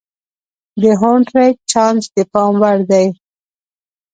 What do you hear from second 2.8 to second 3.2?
دی.